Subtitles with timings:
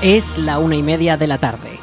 [0.00, 1.80] Es la una y media de la tarde.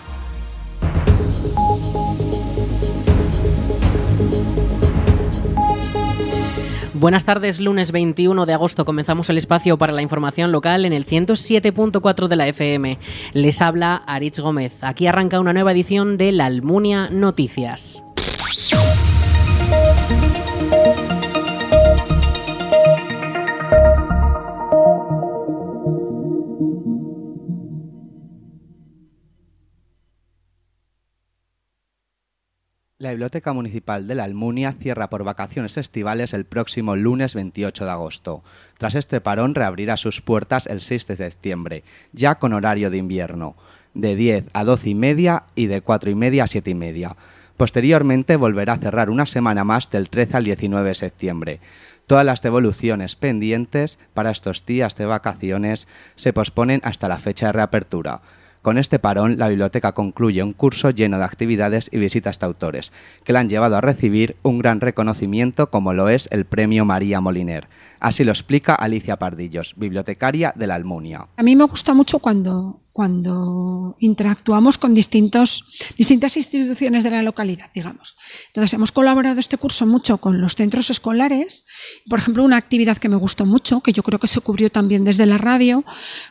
[6.93, 11.05] Buenas tardes, lunes 21 de agosto comenzamos el espacio para la información local en el
[11.05, 12.99] 107.4 de la FM.
[13.33, 14.81] Les habla Aritz Gómez.
[14.81, 18.01] Aquí arranca una nueva edición de La Almunia Noticias.
[33.05, 37.91] La Biblioteca Municipal de la Almunia cierra por vacaciones estivales el próximo lunes 28 de
[37.91, 38.43] agosto.
[38.79, 41.83] Tras este parón reabrirá sus puertas el 6 de septiembre,
[42.13, 43.55] ya con horario de invierno,
[43.93, 47.15] de 10 a 12 y media y de 4 y media a 7 y media.
[47.57, 51.59] Posteriormente volverá a cerrar una semana más del 13 al 19 de septiembre.
[52.07, 57.53] Todas las devoluciones pendientes para estos días de vacaciones se posponen hasta la fecha de
[57.53, 58.21] reapertura.
[58.65, 62.93] Con este parón, la biblioteca concluye un curso lleno de actividades y visitas de autores,
[63.23, 67.21] que le han llevado a recibir un gran reconocimiento como lo es el Premio María
[67.21, 67.67] Moliner.
[68.05, 71.27] Así lo explica Alicia Pardillos, bibliotecaria de la Almunia.
[71.37, 75.65] A mí me gusta mucho cuando, cuando interactuamos con distintos,
[75.97, 78.15] distintas instituciones de la localidad, digamos.
[78.45, 81.65] Entonces, hemos colaborado este curso mucho con los centros escolares.
[82.07, 85.03] Por ejemplo, una actividad que me gustó mucho, que yo creo que se cubrió también
[85.03, 85.83] desde la radio,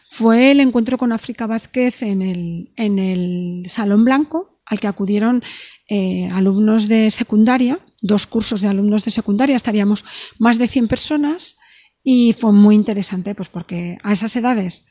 [0.05, 5.42] fue el encuentro con África Vázquez en el, en el Salón Blanco, al que acudieron
[5.89, 10.05] eh, alumnos de secundaria, dos cursos de alumnos de secundaria, estaríamos
[10.38, 11.56] más de 100 personas
[12.02, 14.83] y fue muy interesante, pues porque a esas edades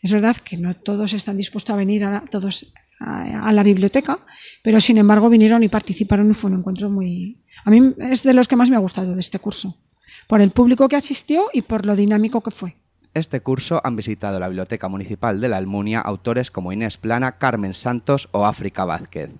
[0.00, 4.20] es verdad que no todos están dispuestos a venir a todos a, a, la biblioteca,
[4.62, 7.42] pero sin embargo vinieron y participaron y fue un encuentro muy...
[7.64, 9.76] A mí es de los que más me ha gustado de este curso,
[10.26, 12.76] por el público que asistió y por lo dinámico que fue.
[13.12, 17.74] Este curso han visitado la Biblioteca Municipal de la Almunia autores como Inés Plana, Carmen
[17.74, 19.30] Santos o África Vázquez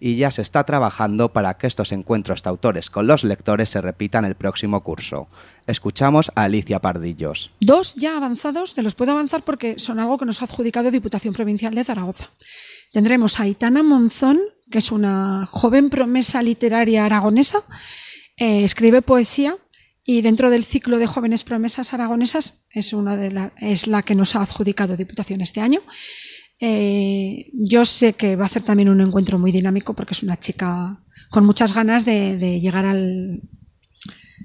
[0.00, 3.82] y ya se está trabajando para que estos encuentros de autores con los lectores se
[3.82, 5.28] repitan el próximo curso.
[5.66, 7.50] Escuchamos a Alicia Pardillos.
[7.60, 11.34] Dos ya avanzados, te los puedo avanzar porque son algo que nos ha adjudicado Diputación
[11.34, 12.30] Provincial de Zaragoza.
[12.92, 14.40] Tendremos a Itana Monzón,
[14.70, 17.62] que es una joven promesa literaria aragonesa,
[18.36, 19.58] eh, escribe poesía
[20.02, 24.14] y dentro del ciclo de jóvenes promesas aragonesas es, una de la, es la que
[24.14, 25.82] nos ha adjudicado Diputación este año.
[26.62, 30.38] Eh, yo sé que va a hacer también un encuentro muy dinámico porque es una
[30.38, 31.00] chica
[31.30, 33.40] con muchas ganas de, llegar al,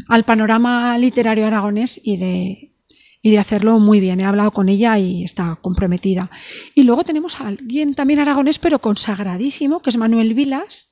[0.08, 2.74] al, panorama literario aragonés y de,
[3.22, 4.22] y de hacerlo muy bien.
[4.22, 6.31] He hablado con ella y está comprometida.
[6.74, 10.90] Y luego tenemos a alguien también aragonés, pero consagradísimo, que es Manuel Vilas,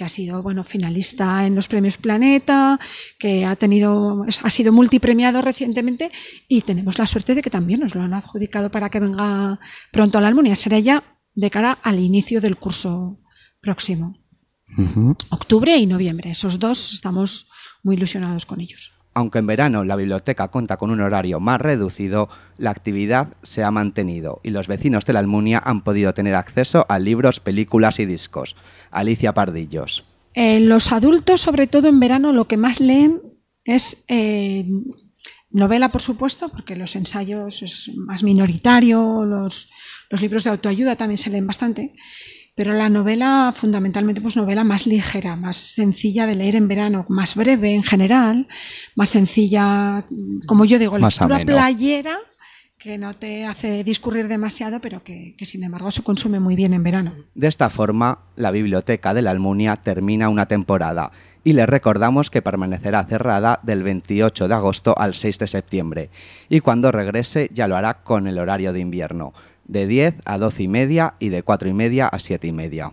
[0.00, 2.80] que ha sido bueno finalista en los premios Planeta,
[3.18, 6.10] que ha tenido ha sido multipremiado recientemente
[6.48, 9.60] y tenemos la suerte de que también nos lo han adjudicado para que venga
[9.92, 10.56] pronto a la Almunia.
[10.56, 13.20] Será ya de cara al inicio del curso
[13.60, 14.16] próximo.
[14.78, 15.16] Uh -huh.
[15.28, 16.30] Octubre y noviembre.
[16.30, 17.46] Esos dos estamos
[17.82, 18.94] muy ilusionados con ellos.
[19.20, 23.70] Aunque en verano la biblioteca cuenta con un horario más reducido, la actividad se ha
[23.70, 28.06] mantenido y los vecinos de la Almunia han podido tener acceso a libros, películas y
[28.06, 28.56] discos.
[28.90, 30.04] Alicia Pardillos.
[30.32, 33.20] Eh, los adultos, sobre todo en verano, lo que más leen
[33.62, 34.64] es eh,
[35.50, 39.68] novela, por supuesto, porque los ensayos es más minoritario, los,
[40.08, 41.92] los libros de autoayuda también se leen bastante
[42.54, 47.34] pero la novela fundamentalmente pues novela más ligera, más sencilla de leer en verano, más
[47.34, 48.48] breve en general,
[48.96, 50.04] más sencilla,
[50.46, 51.52] como yo digo, Más lectura ameno.
[51.52, 52.18] playera
[52.78, 56.72] que no te hace discurrir demasiado, pero que, que, sin embargo se consume muy bien
[56.72, 57.12] en verano.
[57.34, 61.12] De esta forma, la biblioteca de la Almunia termina una temporada
[61.44, 66.10] y les recordamos que permanecerá cerrada del 28 de agosto al 6 de septiembre
[66.48, 69.32] y cuando regrese ya lo hará con el horario de invierno
[69.70, 72.92] de 10 a 12 y media y de 4 y media a 7 y media.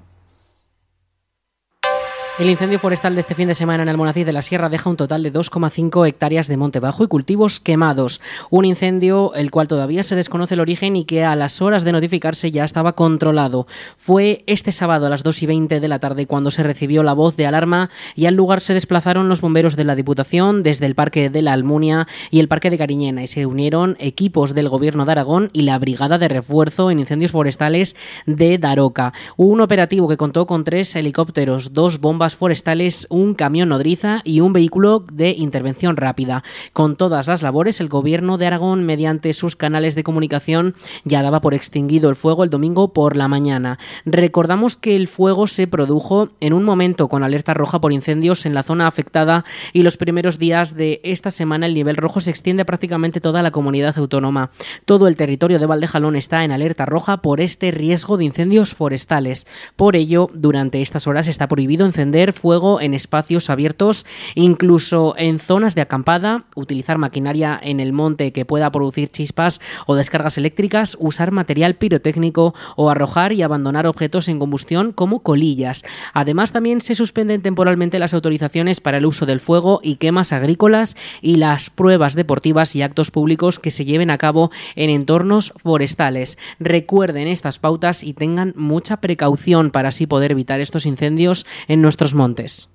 [2.40, 4.96] El incendio forestal de este fin de semana en Almonacid de la Sierra deja un
[4.96, 8.22] total de 2,5 hectáreas de monte bajo y cultivos quemados.
[8.52, 11.94] Un incendio el cual todavía se desconoce el origen y que a las horas de
[11.94, 13.66] notificarse ya estaba controlado.
[13.98, 17.14] Fue este sábado a las 2 y 20 de la tarde cuando se recibió la
[17.14, 20.94] voz de alarma y al lugar se desplazaron los bomberos de la Diputación desde el
[20.94, 25.06] Parque de la Almunia y el Parque de Cariñena y se unieron equipos del Gobierno
[25.06, 27.96] de Aragón y la Brigada de Refuerzo en Incendios Forestales
[28.28, 29.12] de Daroca.
[29.38, 34.54] Un operativo que contó con tres helicópteros, dos bombas forestales, un camión nodriza y un
[34.54, 36.44] vehículo de intervención rápida.
[36.74, 41.42] Con todas las labores, el gobierno de Aragón, mediante sus canales de comunicación, ya daba
[41.42, 43.80] por extinguido el fuego el domingo por la mañana.
[44.06, 48.54] Recordamos que el fuego se produjo en un momento con alerta roja por incendios en
[48.54, 52.66] la zona afectada y los primeros días de esta semana el nivel rojo se extiende
[52.66, 54.52] prácticamente toda la comunidad autónoma.
[54.86, 59.48] Todo el territorio de Valdejalón está en alerta roja por este riesgo de incendios forestales.
[59.76, 64.06] Por ello, durante estas horas está prohibido encender fuego en espacios abiertos,
[64.36, 69.96] incluso en zonas de acampada, utilizar maquinaria en el monte que pueda producir chispas o
[69.96, 75.84] descargas eléctricas, usar material pirotécnico o arrojar y abandonar objetos en combustión como colillas.
[76.14, 80.96] Además, también se suspenden temporalmente las autorizaciones para el uso del fuego y quemas agrícolas
[81.22, 86.38] y las pruebas deportivas y actos públicos que se lleven a cabo en entornos forestales.
[86.60, 92.07] Recuerden estas pautas y tengan mucha precaución para así poder evitar estos incendios en nuestros
[92.14, 92.68] montes.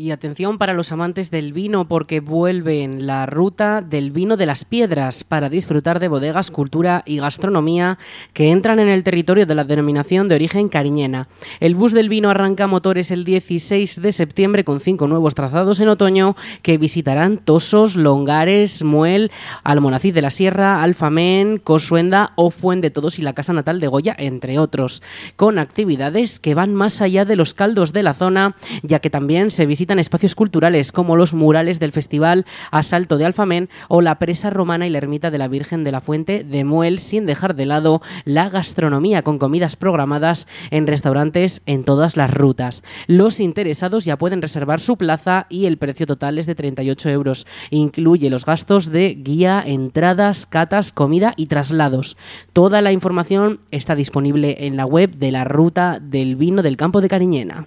[0.00, 4.64] Y atención para los amantes del vino porque vuelven la ruta del vino de las
[4.64, 7.98] piedras para disfrutar de bodegas, cultura y gastronomía
[8.32, 11.28] que entran en el territorio de la denominación de origen cariñena.
[11.60, 15.88] El bus del vino arranca motores el 16 de septiembre con cinco nuevos trazados en
[15.88, 19.30] otoño que visitarán Tosos, Longares, Muel,
[19.64, 23.88] Almonacid de la Sierra, Alfamén, Cosuenda o Fuente de Todos y la Casa Natal de
[23.88, 25.02] Goya, entre otros,
[25.36, 29.50] con actividades que van más allá de los caldos de la zona, ya que también
[29.50, 29.66] se
[29.98, 34.90] espacios culturales como los murales del Festival Asalto de Alfamén o la presa romana y
[34.90, 38.48] la ermita de la Virgen de la Fuente de Muel, sin dejar de lado la
[38.48, 42.82] gastronomía con comidas programadas en restaurantes en todas las rutas.
[43.06, 47.46] Los interesados ya pueden reservar su plaza y el precio total es de 38 euros.
[47.70, 52.16] Incluye los gastos de guía, entradas, catas, comida y traslados.
[52.52, 57.00] Toda la información está disponible en la web de la Ruta del Vino del Campo
[57.00, 57.66] de Cariñena.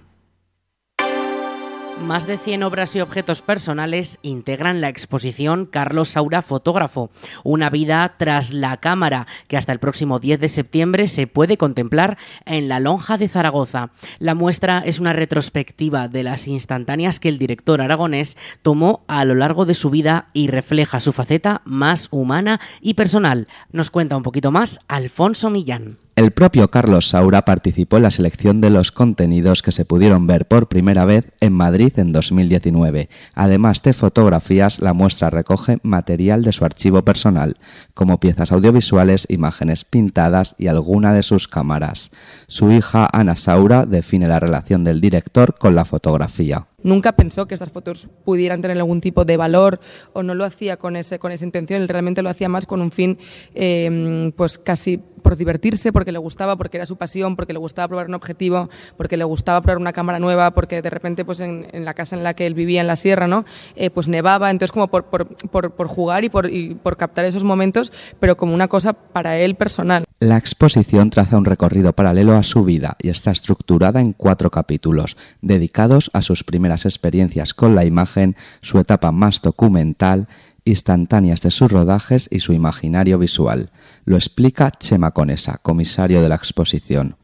[2.02, 7.10] Más de 100 obras y objetos personales integran la exposición Carlos Saura Fotógrafo,
[7.44, 12.18] una vida tras la cámara que hasta el próximo 10 de septiembre se puede contemplar
[12.44, 13.90] en la Lonja de Zaragoza.
[14.18, 19.34] La muestra es una retrospectiva de las instantáneas que el director aragonés tomó a lo
[19.34, 23.46] largo de su vida y refleja su faceta más humana y personal.
[23.72, 26.03] Nos cuenta un poquito más Alfonso Millán.
[26.16, 30.46] El propio Carlos Saura participó en la selección de los contenidos que se pudieron ver
[30.46, 33.08] por primera vez en Madrid en 2019.
[33.34, 37.56] Además de fotografías, la muestra recoge material de su archivo personal,
[37.94, 42.12] como piezas audiovisuales, imágenes pintadas y alguna de sus cámaras.
[42.46, 47.54] Su hija Ana Saura define la relación del director con la fotografía nunca pensó que
[47.54, 49.80] estas fotos pudieran tener algún tipo de valor
[50.12, 52.82] o no lo hacía con, ese, con esa intención, él realmente lo hacía más con
[52.82, 53.18] un fin
[53.54, 55.00] eh, pues casi
[55.34, 58.68] por divertirse, porque le gustaba, porque era su pasión, porque le gustaba probar un objetivo,
[58.96, 62.22] porque le gustaba probar una cámara nueva, porque de repente pues en, la casa en
[62.22, 63.44] la que él vivía en la sierra, ¿no?
[63.74, 65.26] Eh, pues nevaba, entonces como por, por,
[65.72, 69.56] por, jugar y por, y por captar esos momentos, pero como una cosa para él
[69.56, 70.04] personal.
[70.20, 75.16] La exposición traza un recorrido paralelo a su vida y está estructurada en cuatro capítulos,
[75.42, 80.28] dedicados a sus primeras experiencias con la imagen, su etapa más documental
[80.64, 83.70] instantáneas de sus rodajes y su imaginario visual.
[84.04, 87.16] Lo explica Chema Conesa, comisario de la exposición.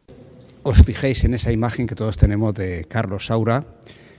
[0.63, 3.65] Os fijéis en esa imagen que todos tenemos de Carlos Saura,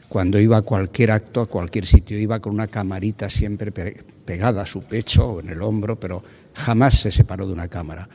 [0.09, 4.65] cuando iba a cualquier acto, a cualquier sitio, iba con una camarita siempre pegada a
[4.65, 6.21] su pecho o en el hombro, pero
[6.53, 8.09] jamás se separó de una cámara.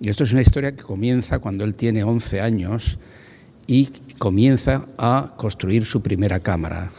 [0.00, 2.98] Y esto es una historia que comienza cuando él tiene 11 años
[3.66, 6.90] y comienza a construir su primera cámara.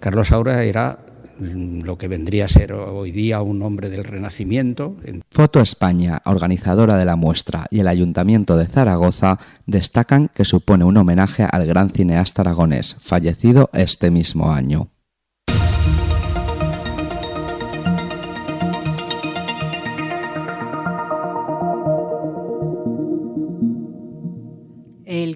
[0.00, 0.98] Carlos Saura era
[1.38, 4.96] lo que vendría a ser hoy día un hombre del Renacimiento.
[5.30, 10.96] Foto España, organizadora de la muestra, y el Ayuntamiento de Zaragoza destacan que supone un
[10.96, 14.93] homenaje al gran cineasta aragonés, fallecido este mismo año.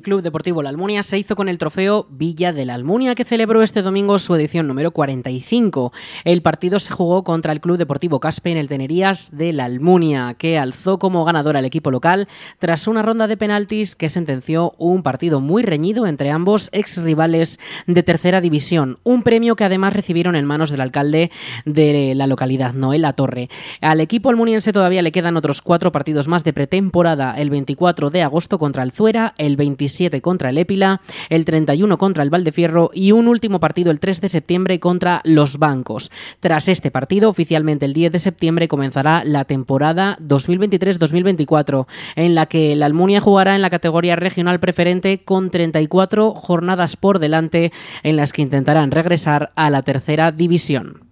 [0.08, 3.62] Club Deportivo La Almunia se hizo con el trofeo Villa de la Almunia, que celebró
[3.62, 5.92] este domingo su edición número 45.
[6.24, 10.34] El partido se jugó contra el Club Deportivo Caspe en el Tenerías de la Almunia,
[10.38, 12.26] que alzó como ganador al equipo local
[12.58, 17.60] tras una ronda de penaltis que sentenció un partido muy reñido entre ambos ex rivales
[17.86, 19.00] de tercera división.
[19.04, 21.30] Un premio que además recibieron en manos del alcalde
[21.66, 23.50] de la localidad, Noel La Torre.
[23.82, 28.22] Al equipo almuniense todavía le quedan otros cuatro partidos más de pretemporada, el 24 de
[28.22, 32.90] agosto contra el Zuera, el 27 7 contra el Épila, el 31 contra el Valdefierro
[32.94, 36.10] y un último partido el 3 de septiembre contra los Bancos.
[36.40, 41.86] Tras este partido, oficialmente el 10 de septiembre comenzará la temporada 2023-2024,
[42.16, 47.18] en la que la Almunia jugará en la categoría regional preferente con 34 jornadas por
[47.18, 51.07] delante en las que intentarán regresar a la tercera división.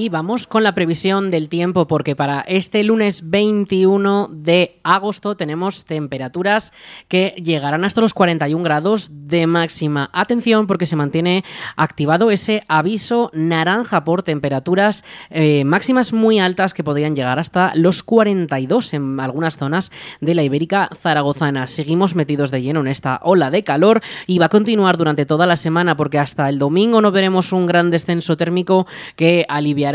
[0.00, 5.84] Y vamos con la previsión del tiempo porque para este lunes 21 de agosto tenemos
[5.84, 6.72] temperaturas
[7.06, 10.08] que llegarán hasta los 41 grados de máxima.
[10.14, 11.44] Atención porque se mantiene
[11.76, 18.02] activado ese aviso naranja por temperaturas eh, máximas muy altas que podrían llegar hasta los
[18.02, 19.92] 42 en algunas zonas
[20.22, 21.66] de la Ibérica zaragozana.
[21.66, 25.44] Seguimos metidos de lleno en esta ola de calor y va a continuar durante toda
[25.44, 29.44] la semana porque hasta el domingo no veremos un gran descenso térmico que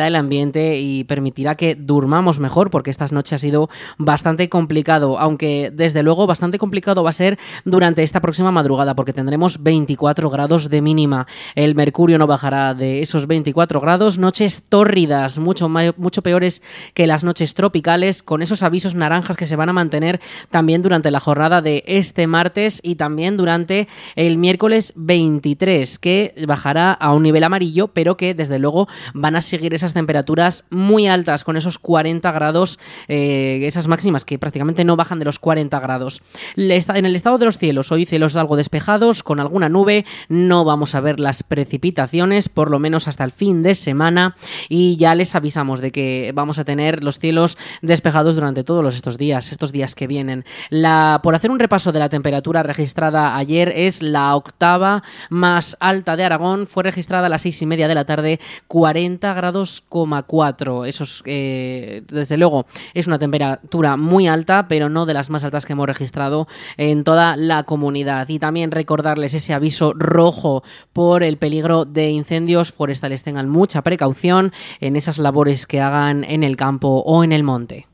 [0.02, 5.72] el ambiente y permitirá que durmamos mejor porque estas noches ha sido bastante complicado, aunque
[5.74, 10.70] desde luego bastante complicado va a ser durante esta próxima madrugada porque tendremos 24 grados
[10.70, 11.28] de mínima.
[11.56, 16.62] El mercurio no bajará de esos 24 grados, noches tórridas, mucho, mucho peores
[16.94, 21.12] que las noches tropicales, con esos avisos naranjas que se van a mantener también durante
[21.12, 27.24] la jornada de este martes y también durante el miércoles 23, que bajará a un
[27.24, 31.80] nivel amarillo, pero que desde luego van a seguir esas temperaturas muy altas, con esos
[31.80, 36.22] 40 grados, eh, esas máximas que prácticamente no bajan de los 40 grados.
[36.56, 40.96] En el estado de los cielos, hoy cielos algo despejados, con alguna nube, no vamos
[40.96, 44.36] a ver las precipitaciones, por lo menos hasta el fin de semana,
[44.70, 49.18] y ya les avisamos de que vamos a tener los cielos despejados durante todos estos
[49.18, 50.46] días, estos días que vienen.
[50.70, 56.16] La, por hacer un repaso de la temperatura registrada ayer, es la octava más alta
[56.16, 60.88] de Aragón, fue registrada a las seis y media de la tarde, 40 grados 2,4.
[60.88, 65.44] Eso es, eh, desde luego, es una temperatura muy alta, pero no de las más
[65.44, 68.30] altas que hemos registrado en toda la comunidad.
[68.30, 73.24] Y también recordarles ese aviso rojo por el peligro de incendios forestales.
[73.24, 77.88] Tengan mucha precaución en esas labores que hagan en el campo o en el monte.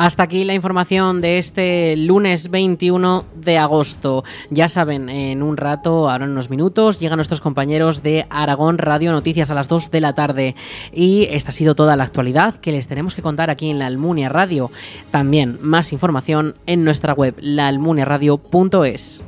[0.00, 4.24] Hasta aquí la información de este lunes 21 de agosto.
[4.48, 9.12] Ya saben, en un rato, ahora en unos minutos, llegan nuestros compañeros de Aragón Radio
[9.12, 10.56] Noticias a las 2 de la tarde.
[10.90, 13.88] Y esta ha sido toda la actualidad que les tenemos que contar aquí en la
[13.88, 14.70] Almunia Radio.
[15.10, 19.22] También más información en nuestra web, laalmuniaradio.es.